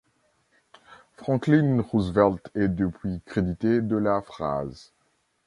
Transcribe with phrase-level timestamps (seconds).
[1.17, 4.91] Franklin Roosevelt est depuis crédité de la phrase.